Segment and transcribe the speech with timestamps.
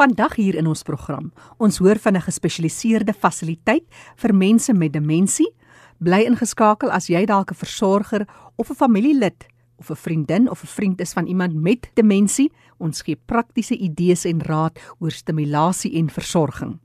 [0.00, 1.26] Vandag hier in ons program,
[1.60, 3.84] ons hoor van 'n gespesialiseerde fasiliteit
[4.16, 5.52] vir mense met demensie.
[5.98, 8.26] Bly ingeskakel as jy dalk 'n versorger
[8.56, 12.50] of 'n familielid of 'n vriendin of 'n vriend is van iemand met demensie.
[12.78, 16.78] Ons gee praktiese idees en raad oor stimulasie en versorging.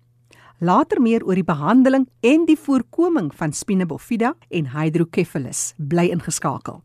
[0.60, 5.74] Later meer oor die behandeling en die voorkoming van spina bifida en hydrocephalus.
[5.78, 6.82] Bly ingeskakel.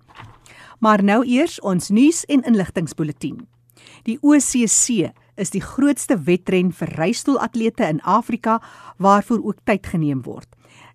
[0.78, 3.48] Maar nou eers ons nuus en inligtingspulsatien.
[4.04, 8.60] Die OCC is die grootste wedren vir reistoolatlete in Afrika
[8.98, 10.48] waarvoor ook tyd geneem word.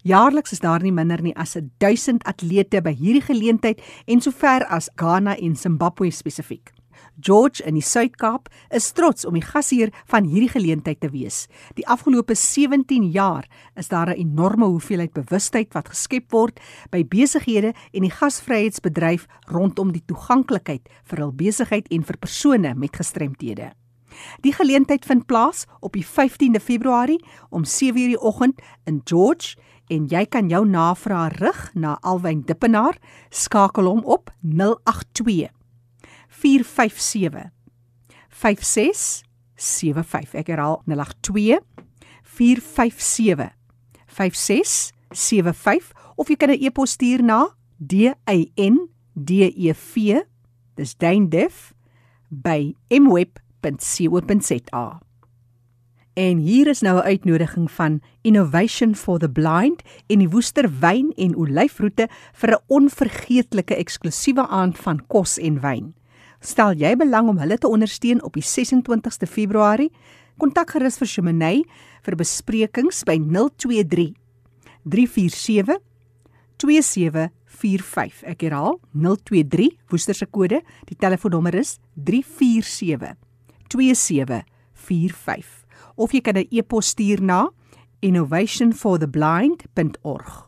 [0.06, 4.90] Jaarliks is daar nie minder nie as 1000 atlete by hierdie geleentheid en sover as
[4.96, 6.76] Ghana en Zimbabwe spesifiek.
[7.20, 11.46] George in die Suid-Kaap is trots om die gasheer van hierdie geleentheid te wees.
[11.80, 16.60] Die afgelope 17 jaar is daar 'n enorme hoeveelheid bewustheid wat geskep word
[16.92, 22.96] by besighede en die gasvryheidsbedryf rondom die toeganklikheid vir hul besigheid en vir persone met
[22.96, 23.72] gestremthede.
[24.42, 30.08] Die geleentheid vind plaas op die 15de Februarie om 7:00 die oggend in George en
[30.08, 32.98] jy kan jou navrae rig na Alwyn Dippenaar.
[33.30, 35.50] Skakel hom op 082
[36.28, 37.50] 457
[38.30, 41.60] 5675 ek herhaal 082
[42.24, 43.50] 457
[44.08, 50.24] 5675 of jy kan 'n e-pos stuur na d a n d e v
[50.76, 51.74] dis daindef
[52.30, 53.40] by mweb
[53.72, 55.00] www.co.za.
[56.14, 61.14] En hier is nou 'n uitnodiging van Innovation for the Blind en die Woester Wyn
[61.16, 65.94] en Olyfroete vir 'n onvergeetlike eksklusiewe aand van kos en wyn.
[66.40, 69.92] Stel jy belang om hulle te ondersteun op die 26ste Februarie?
[70.38, 71.64] Kontak gerus vir Cheminay
[72.02, 74.14] vir besprekings by 023
[74.84, 75.80] 347
[76.58, 78.24] 2745.
[78.24, 80.62] Ek herhaal 023 Woester se kode.
[80.86, 83.25] Die telefoonnommer is 347
[83.68, 87.52] 2745 of jy kan 'n e-pos stuur na
[88.00, 90.46] innovationfortheblind.org.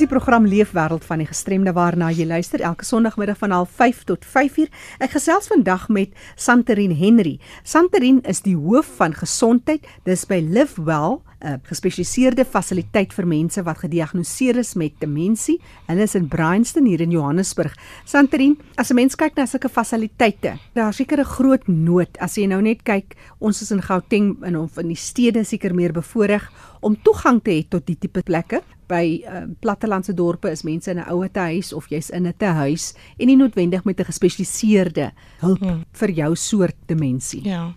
[0.00, 4.24] Dis die program Leefwêreld van die gestremde waarna jy luister elke Sondagmiddag van 05:30 tot
[4.24, 4.70] 5:00.
[4.98, 7.38] Ek gesels vandag met Santerin Henry.
[7.62, 13.78] Santerin is die hoof van gesondheid dis by Livewell, 'n gespesialiseerde fasiliteit vir mense wat
[13.78, 15.60] gediagnoseer is met demensie.
[15.86, 17.76] Hulle is in Bryanston hier in Johannesburg.
[18.04, 22.16] Santerin, as 'n mens kyk na sulke fasiliteite, daar seker 'n groot nood.
[22.18, 25.74] As jy nou net kyk, ons is in Gauteng in of in die stede seker
[25.74, 26.48] meer bevoordeel
[26.80, 30.98] om toegang te hê tot die tipe plekke by uh, plattelandse dorpe is mense in
[30.98, 35.12] 'n ouete huis of jy's in 'n te huis en nie noodwendig met 'n gespesialiseerde
[35.40, 35.84] hulp hmm.
[35.92, 37.44] vir jou soort demensie.
[37.44, 37.74] Ja.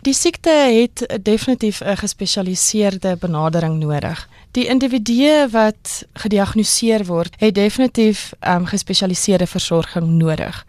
[0.00, 4.28] Die siekte het definitief 'n gespesialiseerde benadering nodig.
[4.54, 10.66] Die individue wat gediagnoseer word, het definitief um, gespesialiseerde versorging nodig.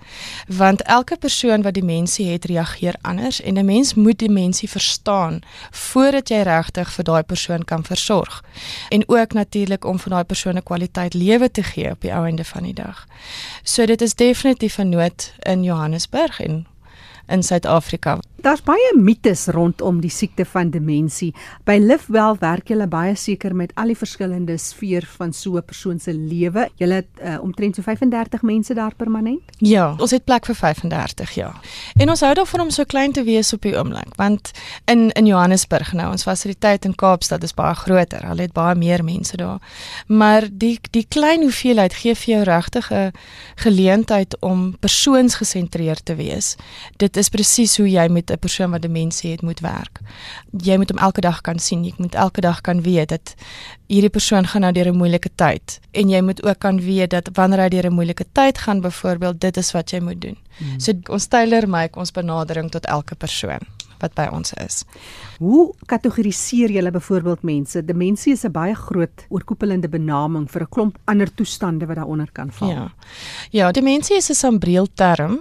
[0.47, 5.39] Want elke persoon wat demensie het, reageer anders en 'n mens moet die mensie verstaan
[5.71, 8.43] voordat jy regtig vir daai persoon kan versorg.
[8.89, 12.25] En ook natuurlik om vir daai persoon 'n kwaliteit lewe te gee op die ou
[12.25, 13.07] einde van die dag.
[13.63, 16.65] So dit is definitief 'n nood in Johannesburg en
[17.27, 18.19] in Suid-Afrika.
[18.43, 21.31] Daar's baie mites rondom die siekte van demensie.
[21.65, 25.99] By Livewell werk julle baie seker met al die verskillende sfeer van so 'n persoon
[25.99, 26.69] se lewe.
[26.75, 29.41] Julle het uh, omtrent so 35 mense daar permanent?
[29.57, 31.53] Ja, ons het plek vir 35, ja.
[31.95, 34.51] En ons hou daarvan om so klein te wees op die oomblik, want
[34.85, 38.27] in in Johannesburg nou, ons fasiliteit in Kaapstad is baie groter.
[38.27, 39.59] Hulle het baie meer mense daar.
[40.07, 43.11] Maar die die klein hoeveelheid gee vir jou regtig 'n
[43.55, 46.55] geleentheid om persoonsgesentreerd te wees.
[46.97, 49.99] Dit is presies hoe jy met 'n persoon wat demensie het moet werk.
[50.51, 53.35] Jy moet hom elke dag kan sien, jy moet elke dag kan weet dat
[53.87, 57.29] hierdie persoon gaan nou deur 'n moeilike tyd en jy moet ook kan weet dat
[57.33, 60.37] wanneer hy deur 'n moeilike tyd gaan byvoorbeeld dit is wat jy moet doen.
[60.57, 60.79] Hmm.
[60.79, 63.59] So ons tailor maak ons benadering tot elke persoon.
[63.99, 64.83] Wat by ons is.
[65.37, 67.85] Hoe kategoriseer julle byvoorbeeld mense?
[67.85, 72.51] Demensie is 'n baie groot oorkoepelende benaming vir 'n klomp ander toestande wat daaronder kan
[72.51, 72.69] val.
[72.69, 72.93] Ja.
[73.51, 75.39] Ja, demensie is 'n sambreelterm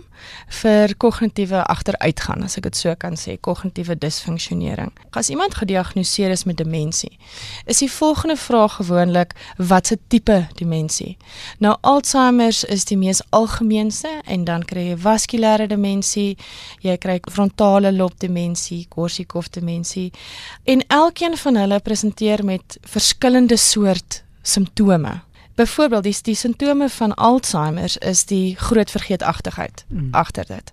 [0.62, 4.92] vir kognitiewe agteruitgang, as ek dit so kan sê, kognitiewe disfunksionering.
[5.12, 7.18] As iemand gediagnoseer is met demensie,
[7.66, 11.16] is die volgende vraag gewoonlik wat se tipe demensie.
[11.58, 16.36] Nou Alzheimer is die mees algemeenste en dan kry jy vaskulêre demensie,
[16.80, 18.43] jy kry frontale lob demensie,
[18.88, 20.12] Korsakoff demensie
[20.64, 25.20] en elkeen van hulle presenteer met verskillende soort simptome.
[25.54, 30.08] Byvoorbeeld die die simptome van Alzheimer is die groot vergeetachtigheid mm.
[30.10, 30.72] agter dit.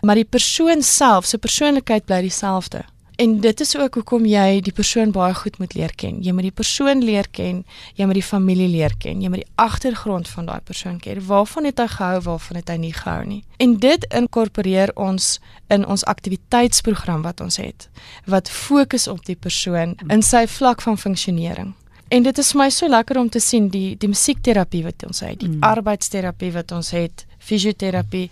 [0.00, 2.84] Maar die persoon self, se persoonlikheid bly dieselfde.
[3.20, 6.22] En dit is ook hoekom jy die persoon baie goed moet leer ken.
[6.24, 7.58] Jy moet die persoon leer ken,
[7.98, 11.20] jy moet die familie leer ken, jy moet die agtergrond van daai persoon ken.
[11.26, 13.42] Waarvan het hy gehou, waarvan het hy nie gehou nie.
[13.60, 15.28] En dit inkorporeer ons
[15.68, 17.90] in ons aktiwiteitsprogram wat ons het
[18.24, 21.74] wat fokus op die persoon in sy vlak van funksionering.
[22.08, 25.20] En dit is vir my so lekker om te sien die die musiekterapie wat ons
[25.20, 25.60] het, die mm.
[25.66, 28.28] arbeidsterapie wat ons het, fisioterapie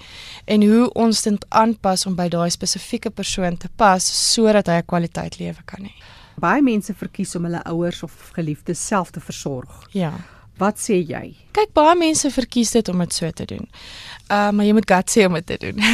[0.47, 4.87] en hoe ons dit aanpas om by daai spesifieke persoon te pas sodat hy 'n
[4.87, 5.93] kwaliteit lewe kan hê.
[6.39, 9.89] Baie mense verkies om hulle ouers of geliefdes self te versorg.
[9.93, 10.13] Ja.
[10.59, 11.35] Wat sê jy?
[11.53, 13.69] Kyk, baie mense verkies dit om dit so te doen.
[14.31, 15.83] Uh maar jy moet gut sê om dit te doen.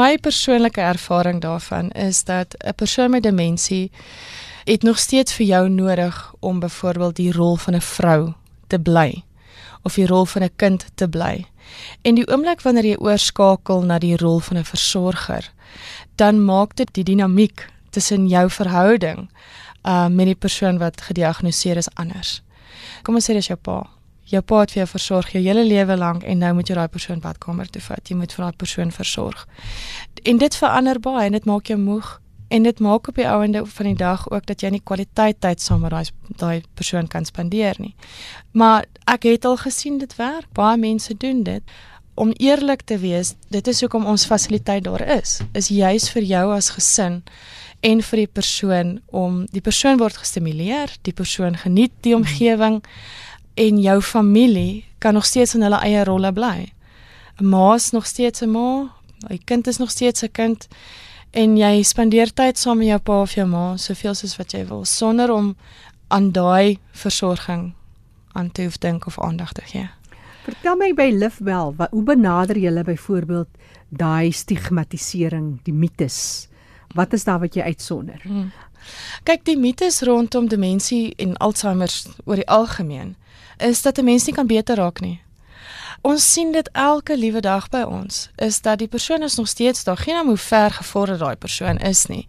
[0.00, 3.90] My persoonlike ervaring daarvan is dat 'n persoon met demensie
[4.64, 8.32] het nog steeds vir jou nodig om byvoorbeeld die rol van 'n vrou
[8.66, 9.24] te bly
[9.82, 11.46] of die rol van 'n kind te bly.
[12.02, 15.50] En die oomblik wanneer jy oorskakel na die rol van 'n versorger,
[16.16, 19.28] dan maak dit die dinamiek tussen jou verhouding
[19.82, 22.42] uh met die persoon wat gediagnoseer is anders.
[23.02, 23.90] Kom ons sê dis jou pa.
[24.24, 26.88] Jou pa het vir jou versorg jou hele lewe lank en nou moet jy daai
[26.88, 28.08] persoon badkamer toe vat.
[28.08, 29.46] Jy moet vir daai persoon versorg.
[30.22, 32.21] En dit verander baie en dit maak jou moeg
[32.52, 35.60] en dit maak op die ouende van die dag ook dat jy nie kwaliteit tyd
[35.60, 36.10] saam met daai
[36.42, 37.94] daai persoon kan spandeer nie.
[38.52, 40.50] Maar ek het al gesien dit werk.
[40.52, 41.62] Baie mense doen dit.
[42.14, 45.40] Om eerlik te wees, dit is hoekom ons fasiliteit daar is.
[45.56, 47.22] Is juis vir jou as gesin
[47.80, 52.82] en vir die persoon om die persoon word gestimuleer, die persoon geniet die omgewing
[53.56, 56.68] en jou familie kan nog steeds in hulle eie rolle bly.
[57.40, 58.92] 'n Ma is nog steeds 'n ma,
[59.30, 60.68] 'n kind is nog steeds 'n kind
[61.32, 64.64] en jy spandeer tyd saam met jou pa of jou ma soveel soos wat jy
[64.68, 65.54] wil sonder om
[66.12, 67.72] aan daai versorging
[68.36, 69.88] aan te hoef dink of aandag te gee.
[70.44, 73.48] Vertel my by Livewell, wat hoe benader julle byvoorbeeld
[73.88, 76.48] daai stigmatisering, die mites?
[76.96, 78.20] Wat is daar wat jy uitsonder?
[78.24, 78.50] Hmm.
[79.24, 81.92] Kyk, die mites rondom demensie en Alzheimer
[82.24, 83.14] oor die algemeen
[83.62, 85.20] is dat 'n mens nie kan beter raak nie.
[86.02, 89.84] Ons sien dit elke liewe dag by ons is dat die persoon is nog steeds
[89.86, 92.26] daar, geen hoe ver gevorder daai persoon is nie.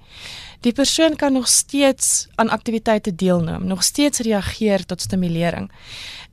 [0.61, 5.71] Die persoon kan nog steeds aan aktiwiteite deelneem, nog steeds reageer tot stimulering.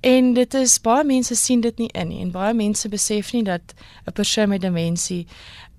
[0.00, 3.42] En dit is baie mense sien dit nie in nie en baie mense besef nie
[3.42, 3.75] dat
[4.06, 5.26] 'n persoon met demensie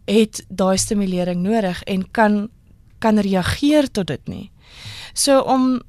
[0.05, 2.49] het daai stimulering nodig en kan
[2.99, 4.51] kan reageer tot dit nie.
[5.13, 5.81] So om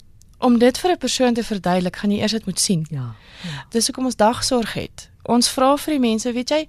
[0.42, 2.86] om dit vir 'n persoon te verduidelik, gaan jy eers dit moet sien.
[2.90, 3.14] Ja.
[3.42, 3.64] ja.
[3.70, 5.08] Dis hoekom ons dagsorg het.
[5.22, 6.66] Ons vra vir die mense, weet jy,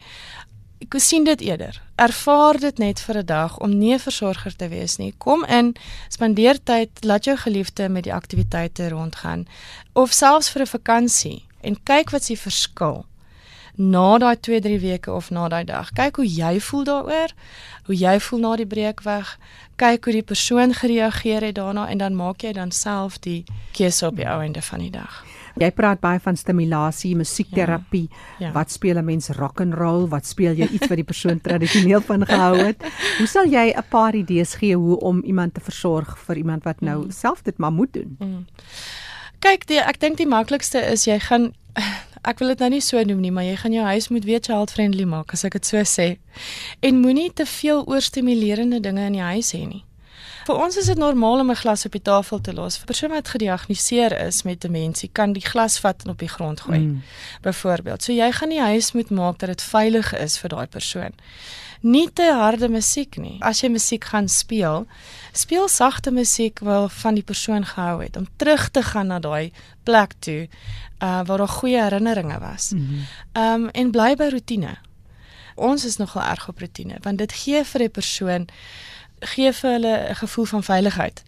[0.83, 1.81] ek sien dit eerder.
[1.95, 5.13] Ervaar dit net vir 'n dag om nie 'n versorger te wees nie.
[5.17, 5.75] Kom in,
[6.09, 9.47] spandeer tyd, laat jou geliefde met die aktiwiteite rondgaan
[9.93, 13.05] of selfs vir 'n vakansie en kyk wat s'ie verskil
[13.75, 15.89] na daai 2-3 weke of na daai dag.
[15.91, 17.33] Kyk hoe jy voel daaroor,
[17.85, 19.37] hoe jy voel na die breekweg.
[19.75, 24.07] Kyk hoe die persoon gereageer het daarna en dan maak jy dan self die keuse
[24.07, 25.23] op die ou einde van die dag.
[25.61, 28.07] Jy praat baie van stimulasie, musiekterapie.
[28.09, 28.51] Ja, ja.
[28.51, 30.07] Wat speel 'n mens rock and roll?
[30.07, 32.83] Wat speel jy iets wat die persoon tradisioneel van gehou het?
[33.17, 36.81] Hoe sal jy 'n paar idees gee hoe om iemand te versorg vir iemand wat
[36.81, 37.11] nou mm.
[37.11, 38.15] self dit maar moet doen?
[38.19, 38.45] Mm.
[39.39, 41.53] Kyk, die, ek dink die maklikste is jy gaan
[42.23, 44.45] ek wil dit nou nie so noem nie, maar jy gaan jou huis moet weet
[44.45, 46.17] child friendly maak as ek dit so sê.
[46.81, 49.83] En moenie te veel oorstimulerende dinge in die huis hê nie.
[50.43, 52.75] Vir ons is dit normaal om 'n glas op die tafel te los.
[52.77, 56.27] Vir 'n persoon wat gediagnoseer is met demensie, kan die glas vat en op die
[56.27, 56.79] grond gooi.
[56.79, 57.01] Mm.
[57.41, 61.13] Byvoorbeeld, so jy gaan die huis moet maak dat dit veilig is vir daai persoon.
[61.83, 63.35] Nie te harde musiek nie.
[63.43, 64.85] As jy musiek gaan speel,
[65.35, 69.51] speel sagte musiek wat van die persoon gehou het om terug te gaan na daai
[69.83, 70.47] plek toe
[71.03, 72.71] uh waar daar goeie herinneringe was.
[72.71, 73.03] Ehm mm
[73.43, 74.77] um, en bly by rotine.
[75.55, 78.47] Ons is nogal erg op rotine want dit gee vir 'n persoon
[79.19, 81.23] gee vir hulle 'n gevoel van veiligheid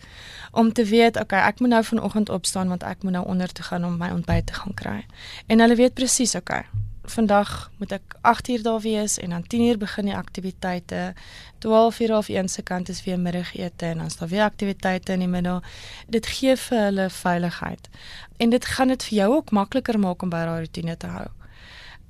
[0.51, 3.65] om te weet okay ek moet nou vanoggend opstaan want ek moet nou onder toe
[3.65, 5.05] gaan om my ontbyt te gaan kry
[5.47, 6.63] en hulle weet presies okay
[7.11, 11.13] vandag moet ek 8 uur daar wees en dan 10 uur begin die aktiwiteite.
[11.57, 15.11] 12 uur of 1 se kant is weer middagete en dan is daar weer aktiwiteite
[15.11, 15.63] in die middag.
[16.07, 17.89] Dit gee vir hulle veiligheid.
[18.37, 21.27] En dit gaan dit vir jou ook makliker maak om by daai rotine te hou.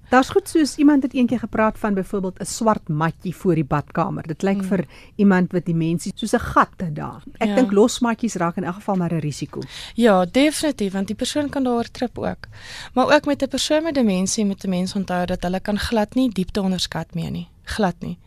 [0.10, 4.28] Daar's goed soos iemand het eendag gepraat van byvoorbeeld 'n swart matjie voor die badkamer.
[4.28, 4.64] Dit lyk mm.
[4.64, 4.86] vir
[5.16, 7.24] iemand wat die mensie soos 'n gat het daar.
[7.38, 7.56] Ek ja.
[7.56, 9.62] dink losmatjies raak in elk geval maar 'n risiko.
[9.94, 12.48] Ja, definitief want die persoon kan daar trip ook.
[12.94, 16.16] Maar ook met 'n persoon met demensie moet 'n mens onthou dat hulle kan glad
[16.16, 17.48] nie diepte onderskat mee nie.
[17.64, 18.18] Glad nie.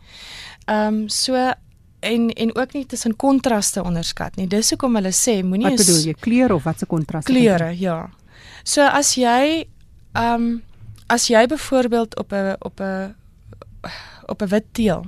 [0.65, 1.53] Ehm um, so
[1.99, 4.47] en en ook nie tussen kontraste onderskat nie.
[4.47, 6.13] Dis hoekom hulle sê moenie Wat bedoel jy?
[6.13, 7.31] Kleur of watse kontraste?
[7.31, 8.09] Kleure, ja.
[8.63, 9.67] So as jy
[10.13, 10.61] ehm um,
[11.09, 13.15] as jy byvoorbeeld op 'n op 'n
[14.25, 15.05] op 'n wit teel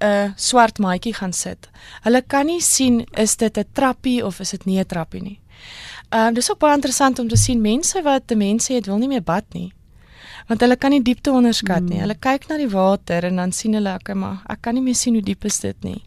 [0.00, 1.68] 'n swart maatjie gaan sit.
[2.02, 5.40] Hulle kan nie sien is dit 'n trappie of is dit nie 'n trappie nie.
[6.08, 9.08] Ehm um, dis ook baie interessant om te sien mense wat demensie het wil nie
[9.08, 9.72] meer bad nie.
[10.46, 11.94] Want hulle kan nie diepte onderskat nie.
[11.94, 12.00] Mm.
[12.00, 14.94] Hulle kyk na die water en dan sien hulle ek maar ek kan nie meer
[14.94, 16.02] sien hoe diep is dit nie.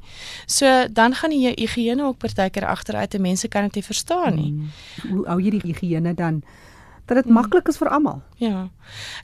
[0.46, 4.52] So dan gaan die higiëne ook partykeer agteruit en mense kan dit nie verstaan nie.
[4.52, 4.68] Mm.
[5.10, 6.44] Hoe hou jy die higiëne dan
[7.06, 7.34] dat dit hmm.
[7.34, 8.22] maklik is vir almal.
[8.40, 8.68] Ja.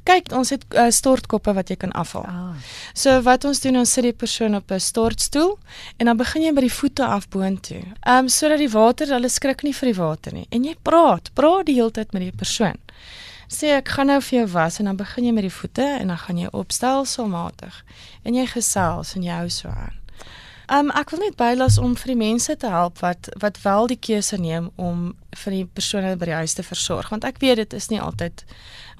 [0.03, 2.25] Kyk, ons het uh, stortkoppe wat jy kan afhaal.
[2.27, 2.73] Ah.
[2.93, 5.57] So wat ons doen, ons sit die persoon op 'n stortstoel
[5.97, 7.83] en dan begin jy by die voete af boontoe.
[8.01, 10.47] Ehm um, sodat die water, hulle skrik nie vir die water nie.
[10.49, 12.77] En jy praat, praat die hele tyd met die persoon.
[13.49, 16.07] Sê ek gaan nou vir jou was en dan begin jy met die voete en
[16.07, 17.83] dan gaan jy opstel somatig.
[18.23, 19.95] En jy gesels en jy hou so aan.
[20.69, 23.97] Um ek wil net bylas om vir die mense te help wat wat wel die
[23.97, 27.73] keuse neem om vir die persone by die huis te versorg want ek weet dit
[27.73, 28.43] is nie altyd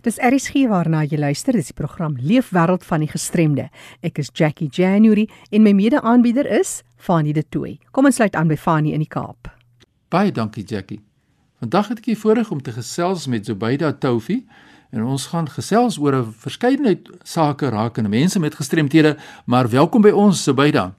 [0.02, 3.68] Dis RSG waarna jy luister, dis die program Leefwêreld van die Gestremde.
[4.00, 7.78] Ek is Jackie January en my mede-aanbieder is Fanie De Tooy.
[7.90, 9.58] Kom ons sluit aan by Fanie in die Kaap.
[10.08, 11.00] Baie dankie Jackie.
[11.58, 14.44] Vandag het ek die voorreg om te gesels met Zubaida Toufi
[14.94, 20.10] en ons gaan gesels oor 'n verskeidenheid sake rakende mense met gestremthede, maar welkom by
[20.10, 20.94] ons Zubaida.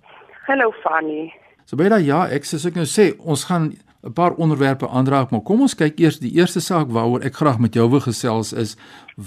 [0.45, 1.33] Hallo Fanie.
[1.69, 3.65] So baie daai ja, ek soos ek nou sê, ons gaan
[4.01, 7.59] 'n paar onderwerpe aanraak, maar kom ons kyk eers die eerste saak waaroor ek graag
[7.61, 8.73] met jou wil gesels is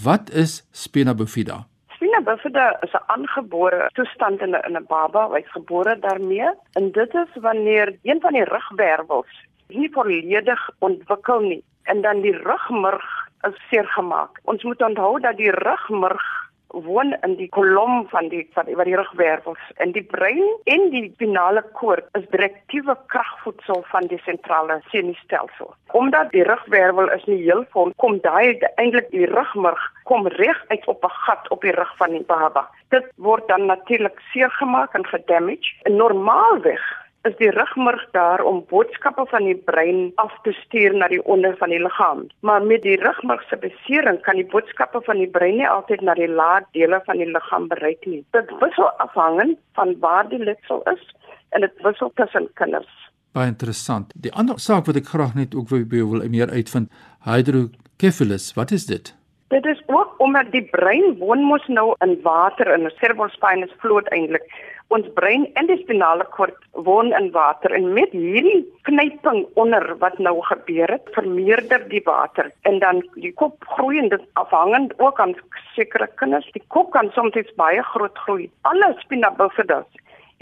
[0.05, 1.59] wat is spina bifida?
[1.95, 6.91] Spina bifida is 'n aangebore toestand in 'n in 'n baba, hy's gebore daarmee en
[6.91, 9.33] dit is wanneer een van die rugwervels
[9.69, 13.07] nie volledig ontwikkel nie en dan die rugmurg
[13.47, 14.41] is seer gemaak.
[14.43, 16.42] Ons moet onthou dat die rugmurg
[16.73, 21.05] woon in die kolom van die van die, die rugwervels in die brein en die
[21.15, 25.75] spinale koord is direktiewe kragvoedsel van die sentrale senuistelsel.
[25.93, 30.87] Omdat die rugwervel is nie heel vol kom daai eintlik die rugmurg kom reg uit
[30.87, 32.69] op 'n gat op die rug van die baba.
[32.89, 35.73] Dit word dan natuurlik seer gemaak en gedamage.
[35.85, 41.21] Normaalweg is die rugmurg daar om boodskappe van die brein af te stuur na die
[41.35, 42.25] onder van die liggaam.
[42.41, 46.17] Maar met die rugmurg se besering kan die boodskappe van die brein nie altyd na
[46.19, 48.25] die lae dele van die liggaam bereik nie.
[48.35, 51.07] Dit wissel afhangend van waar die letsel is
[51.55, 52.91] en dit wissel tussen kinders.
[53.33, 54.13] Baie interessant.
[54.15, 56.91] Die ander saak wat ek graag net ook wil meer uitvind,
[57.25, 59.15] hydrocephalus, wat is dit?
[59.53, 64.09] Dit is ook omdat die brein woon mos nou in water en 'n cerebrospinous fluid
[64.09, 64.47] eintlik
[64.89, 66.57] ons brein en die spinale koord
[66.87, 72.51] woon in water en met hierdie knyping onder wat nou gebeur het, vermeerder die water.
[72.63, 75.35] En dan die kop groei en dit afhangend ook aan
[75.75, 78.51] sekere kinders, die kop kan soms baie groot groei.
[78.63, 79.85] Alle spina bifida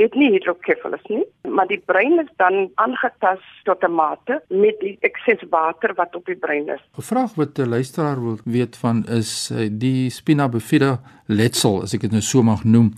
[0.02, 4.96] het nie hydrocephalus nie, maar die brein is dan aangetas tot 'n mate met die
[5.00, 6.82] ekses water wat op die brein is.
[6.98, 11.94] 'n Vraag wat 'n luisteraar wil weet van is eh, die spina bifida letsel, as
[11.94, 12.92] ek dit nou so mag noem.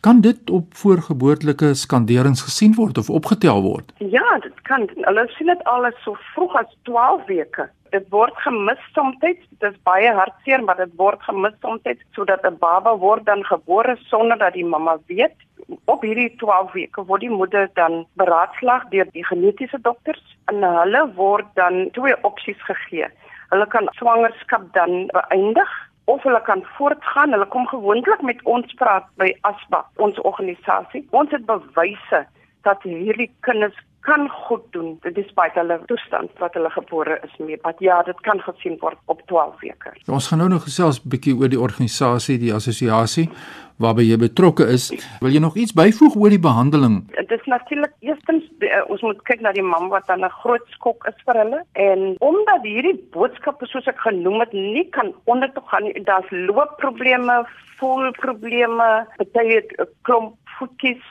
[0.00, 3.92] Kan dit op voorgeboortelike skanderings gesien word of opgetel word?
[3.98, 4.88] Ja, dit kan.
[4.94, 9.18] Hulle sien dit al so vroeg as 12 weke dit word gemis soms.
[9.22, 11.82] Dit is baie hartseer, maar dit word gemis soms
[12.16, 15.36] sodat 'n baba word dan gebore sonder dat die mamma weet.
[15.84, 21.02] Op hierdie 12 weke word die moeder dan beraadslaag deur die genetiese dokters en hulle
[21.16, 23.08] word dan twee opsies gegee.
[23.52, 25.72] Hulle kan swangerskap dan beëindig
[26.04, 27.32] of hulle kan voortgaan.
[27.32, 31.06] Hulle kom gewoonlik met ons praat by ASPA, ons organisasie.
[31.10, 32.24] Ons het bewyse
[32.68, 37.58] dat hierdie kinders kan goed doen despite hulle toestand wat hulle gebore is mee.
[37.62, 39.92] Maar ja, dit kan gesien word op 12 weke.
[39.94, 43.28] Ja, ons gaan nou nog gesels 'n bietjie oor die organisasie, die assosiasie
[43.76, 44.92] waarby jy betrokke is.
[45.20, 47.00] Wil jy nog iets byvoeg oor die behandeling?
[47.16, 50.66] Dit is natuurlik eerstens uh, ons moet kyk na die mam wat dan 'n groot
[50.76, 55.52] skok is vir hulle en omdat hierdie boodskappe soos ek genoem het nie kan onder
[55.52, 56.04] toe gaan nie.
[56.04, 57.44] Daar's loopprobleme,
[57.78, 59.60] voelprobleme, baie
[60.02, 61.02] klomp voetjies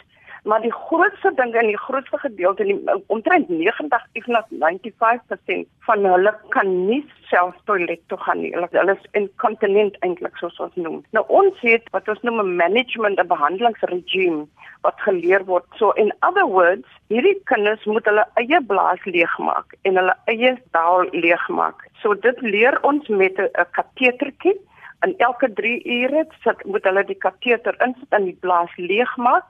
[0.44, 6.06] maar die grootste ding en die grootste gedeelte in omtrent 90 if not 95% van
[6.06, 8.52] hulle kan nie self toilet toe gaan nie.
[8.56, 11.00] Hulle, is incontinent eintlik soos ons noem.
[11.16, 14.46] Nou ons het wat ons noem 'n management 'n behandelingsregime
[14.82, 15.66] wat geleer word.
[15.78, 21.08] So in other words, hierdie kinders moet hulle eie blaas leegmaak en hulle eie daal
[21.12, 21.88] leegmaak.
[22.02, 24.60] So dit leer ons met 'n katetertjie
[25.00, 29.46] en elke 3 ure sit moet hulle die kateter insit en die blaas leegmaak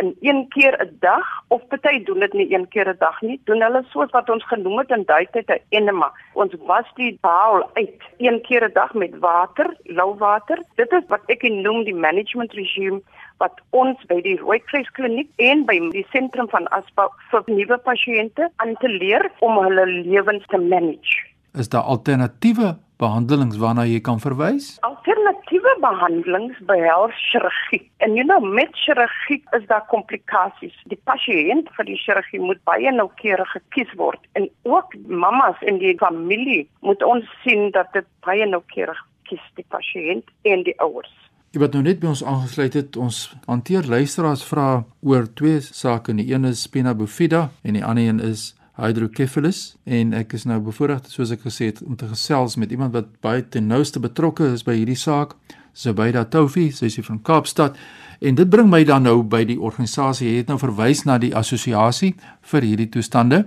[0.00, 3.40] in een keer 'n dag of party doen dit nie een keer 'n dag nie
[3.44, 6.12] doen hulle soos wat ons genoem het in daai tyd 'n enema.
[6.32, 8.02] Ons was die baal uit.
[8.18, 12.52] Een keer 'n dag met water lou water dit is wat ek noem die management
[12.52, 13.00] regime
[13.38, 18.50] wat ons by die Rooikruis kliniek en by die sentrum van Aspa vir nuwe pasiënte
[18.56, 24.20] aan te leer om hulle lewens te manage is daar alternatiewe behandelings waarna jy kan
[24.22, 24.76] verwys?
[24.86, 27.82] Alternatiewe behandelings behels chirurgie.
[28.04, 30.76] En jy nou met chirurgie is daar komplikasies.
[30.92, 35.96] Die pasiënt vir die chirurgie moet baie noukeurig gekies word en ook mammas en die
[36.00, 41.12] familie moet ons sien dat dit baie noukeurig kies die pasiënt en die ouers.
[41.52, 46.14] Jy wat nou net by ons aangesluit het, ons hanteer luisteraars vra oor twee sake.
[46.16, 50.58] Die een is spina bifida en die ander een is hydrocephalus en ek is nou
[50.64, 54.52] bevoorreg soos ek gesê het om te gesels met iemand wat baie ten nouste betrokke
[54.54, 55.36] is by hierdie saak,
[55.72, 57.76] Zubaida Toufi, sy is van Kaapstad
[58.22, 60.28] en dit bring my dan nou by die organisasie.
[60.30, 62.12] Jy het nou verwys na die assosiasie
[62.52, 63.42] vir hierdie toestande.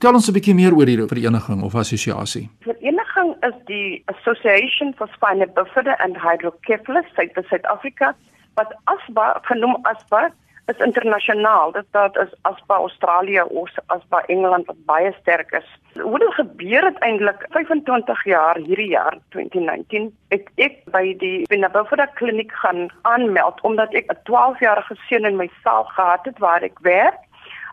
[0.00, 2.48] Tel ons 'n bietjie meer oor hierdie vereniging of assosiasie.
[2.64, 8.14] Vereniging is die Association for Spina Bifida and Hydrocephalus Suid-Afrika
[8.54, 10.32] wat ASBA genoem ASBA
[10.66, 11.72] is internasionaal.
[11.72, 15.68] Dit dat is as by Australië of as by Engeland wat baie sterk is.
[16.02, 22.08] Hoe dit gebeur het eintlik 25 jaar hierdie jaar 2019 ek ek by die Binabofda
[22.18, 26.78] kliniek gaan aanmeld omdat ek 'n 12-jarige seun in my saal gehad het waar ek
[26.82, 27.25] werk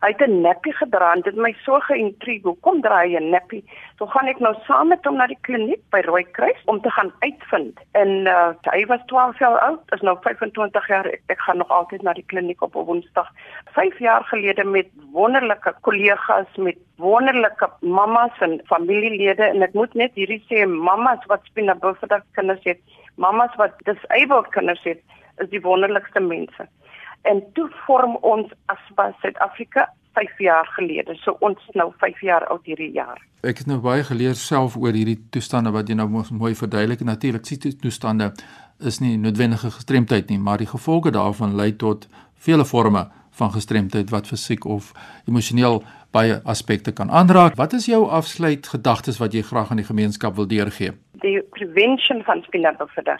[0.03, 2.43] Hy het 'n neppie gedra en dit my so geïntrigeer.
[2.43, 3.63] Hoekom dra hy 'n neppie?
[3.97, 7.11] So gaan ek nou saam met hom na die kliniek by Rooikruis om te gaan
[7.19, 7.79] uitvind.
[7.91, 11.05] En uh, hy was 12 jaar oud, is nou 25 jaar.
[11.05, 13.31] Ek, ek gaan nog altyd na die kliniek op 'n Woensdag.
[13.71, 20.11] 5 jaar gelede met wonderlike kollegas met wonderlike mammas en familielede en ek moet net
[20.13, 22.79] hierdie sê mammas wat spina bifida kinders het,
[23.15, 24.99] mammas wat disabled kinders het,
[25.37, 26.67] is die wonderlikste mense
[27.29, 31.15] en toe vorm ons ASPA Suid-Afrika 5 jaar gelede.
[31.15, 33.21] So ons nou 5 jaar oud hierdie jaar.
[33.43, 37.01] Ek het nou baie geleer self oor hierdie toestande wat jy nou mooi verduidelik.
[37.07, 38.31] Natuurlik sien toestande
[38.79, 42.07] is nie noodwendige gestremdheid nie, maar die gevolge daarvan lei tot
[42.45, 44.91] vele forme van gestremdheid wat fisiek of
[45.27, 45.81] emosioneel
[46.13, 47.55] baie aspekte kan aanraak.
[47.55, 50.93] Wat is jou afsluit gedagtes wat jy graag aan die gemeenskap wil deurgee?
[51.25, 53.17] Die prevention van spinalbofida.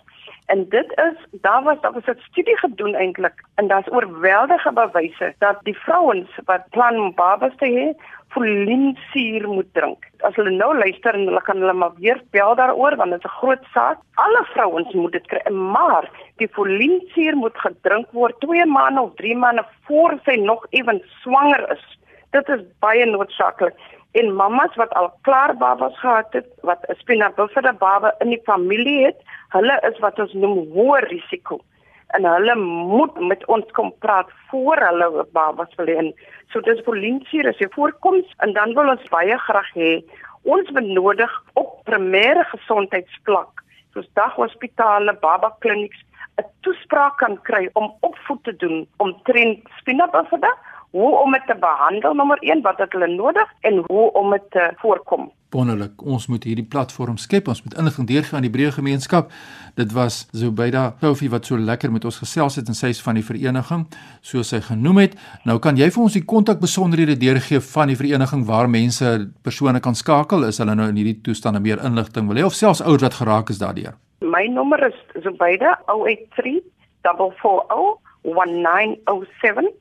[0.52, 5.34] En dit is daar was daar was 'n studie gedoen eintlik en daar's oorweldige bewyse
[5.38, 7.88] dat die vrouens wat plan om babas te hê,
[8.28, 10.06] folinsuur moet drink.
[10.20, 13.32] As hulle nou luister en hulle kan hulle maar weer bel daaroor want dit is
[13.32, 13.98] 'n groot saak.
[14.14, 19.36] Alle vrouens moet dit kry, maar die folinsuur moet gedrink word 2 maande of 3
[19.38, 21.98] maande voor sy nog ewen swanger is.
[22.34, 23.76] Dit is baie noodsaaklik
[24.18, 28.42] en mammas wat al klaar babas gehad het, wat 'n spina bifida baba in die
[28.46, 29.20] familie het,
[29.50, 31.60] hulle is wat ons noem hoë risiko.
[32.08, 36.14] En hulle moet met ons kom praat voor hulle babas wil hê.
[36.52, 40.04] So dis polinsuur as jy voorkoms en dan wil ons baie graag hê
[40.44, 46.02] ons benodig op primêre gesondheidsvlak, soos daghospitale, baba klinieks,
[46.42, 50.52] 'n toespraak kan kry om opvoed te doen om trend spinabuffada,
[50.94, 54.44] hoe om dit te behandel nommer 1 wat het hulle nodig en hoe om dit
[54.54, 55.32] te voorkom.
[55.54, 56.02] Wonderlik.
[56.06, 57.48] Ons moet hierdie platform skep.
[57.50, 59.32] Ons moet inligting deurgee aan die breë gemeenskap.
[59.78, 63.18] Dit was Zubeida Kofi wat so lekker met ons gesels het en sy is van
[63.18, 63.88] die vereniging,
[64.22, 65.18] soos sy genoem het.
[65.50, 69.14] Nou kan jy vir ons die kontakbesonderhede deurgee van die vereniging waar mense
[69.46, 72.86] persone kan skakel as hulle nou in hierdie toestande meer inligting wil hê of selfs
[72.86, 73.98] ouers wat geraak is daardeur.
[74.22, 76.62] My nommer is Zubaida 083
[77.02, 79.74] 440 1907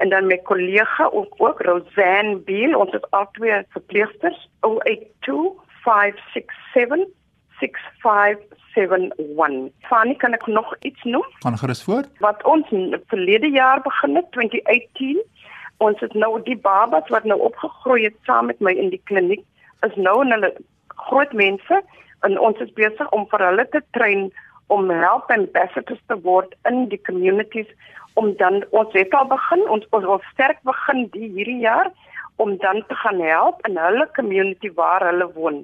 [0.00, 4.48] en dan my kollega ook, ook Rosanne Beal ons is al twee verpleegsters.
[4.60, 5.52] 082
[5.84, 7.08] 567
[7.60, 11.26] 6571 Fanny kan ek nog iets noem?
[11.44, 12.08] Gaan gerus voort.
[12.18, 12.66] Wat ons
[13.12, 15.20] verlede jaar begin het 2018
[15.80, 19.44] ons het nou die babas wat nou opgegroei het saam met my in die kliniek
[19.86, 20.52] is nou in hulle
[21.08, 21.80] groot mense.
[22.20, 24.28] En ons is besig om vir hulle te train
[24.74, 27.68] om help ambassadors te word in die communities
[28.20, 31.90] om dan ons het al begin ons ons wil sterk begin die hierdie jaar
[32.42, 35.60] om dan te gaan help in hulle community waar hulle woon.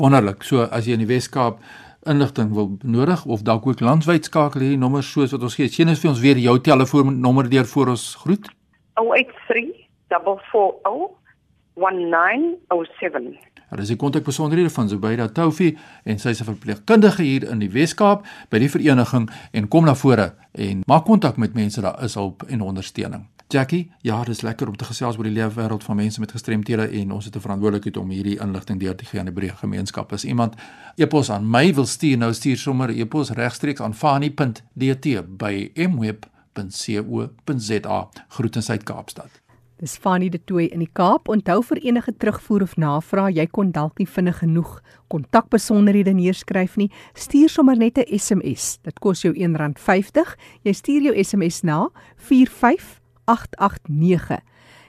[0.00, 0.42] Wonderlik.
[0.42, 1.60] So as jy in die Wes-Kaap
[2.10, 5.68] inligting wil nodig of dalk ook landwyd skakel hierdie nommers soos wat ons gee.
[5.68, 8.50] Sien ons vir ons weer jou telefoonnommer deur voor ons groet.
[9.00, 11.08] 083 440
[11.80, 17.58] 1907 Hulle is die kontakbesonderhede van Zubaida Toufi en sy is 'n verpleegkundige hier in
[17.58, 22.02] die Wes-Kaap by die vereniging en kom na vore en maak kontak met mense daar
[22.04, 23.26] is hulp en ondersteuning.
[23.52, 26.88] Jackie, ja, dit is lekker om te gesels oor die leefwêreld van mense met gestremthede
[26.88, 30.12] en ons het 'n verantwoordelikheid om hierdie inligting deur te gee aan die breë gemeenskap.
[30.12, 30.54] As iemand
[30.96, 37.18] epos aan my wil stuur, nou stuur sommer epos regstreeks aan fani.dt by mweb.co.za.
[38.28, 39.49] Groete uit Kaapstad.
[39.80, 41.30] Dis Fanny de Tooi in die Kaap.
[41.32, 46.92] Onthou vir enige terugvoer of navraag, jy kon dalk nie vinnig genoeg kontakbesonderhede neerskryf nie.
[47.16, 48.76] Stuur sommer net 'n SMS.
[48.84, 50.36] Dit kos jou R1.50.
[50.64, 54.40] Jy stuur jou SMS na 45889.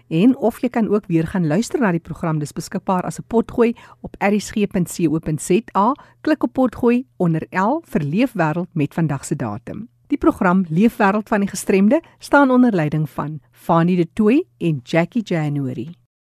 [0.10, 2.40] En of jy kan ook weer gaan luister na die program.
[2.40, 5.96] Dis beskikbaar as 'n potgooi op erisg.co.za.
[6.22, 9.90] Klik op potgooi onder L vir leefwêreld met vandag se datum.
[10.12, 15.24] Die program Leefwêreld van die Gestremde staan onder leiding van Fanie De Tooy en Jackie
[15.24, 16.01] January.